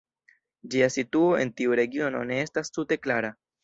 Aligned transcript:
Ĝia 0.75 0.87
situo 0.95 1.29
en 1.43 1.53
tiu 1.63 1.79
regiono 1.83 2.27
ne 2.35 2.43
estas 2.49 2.77
tute 2.79 3.05
klara. 3.07 3.37